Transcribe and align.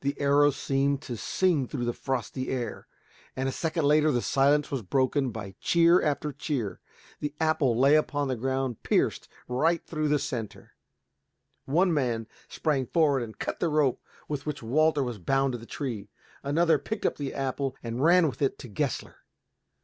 The 0.00 0.20
arrow 0.20 0.50
seemed 0.50 1.00
to 1.02 1.16
sing 1.16 1.68
through 1.68 1.84
the 1.84 1.92
frosty 1.92 2.48
air, 2.48 2.88
and, 3.36 3.48
a 3.48 3.52
second 3.52 3.84
later, 3.84 4.10
the 4.10 4.20
silence 4.20 4.68
was 4.72 4.82
broken 4.82 5.30
by 5.30 5.54
cheer 5.60 6.02
after 6.02 6.32
cheer. 6.32 6.80
The 7.20 7.36
apple 7.38 7.78
lay 7.78 7.94
upon 7.94 8.26
the 8.26 8.34
ground 8.34 8.82
pierced 8.82 9.28
right 9.46 9.80
through 9.86 10.08
the 10.08 10.18
center. 10.18 10.72
One 11.66 11.94
man 11.94 12.26
sprang 12.48 12.84
forward 12.86 13.22
and 13.22 13.38
cut 13.38 13.60
the 13.60 13.68
rope 13.68 14.02
with 14.26 14.44
which 14.44 14.60
Walter 14.60 15.04
was 15.04 15.18
bound 15.20 15.52
to 15.52 15.58
the 15.58 15.66
tree; 15.66 16.08
another 16.42 16.76
picked 16.76 17.06
up 17.06 17.14
the 17.14 17.32
apple 17.32 17.76
and 17.80 18.02
ran 18.02 18.26
with 18.26 18.42
it 18.42 18.58
to 18.58 18.68
Gessler. 18.68 19.18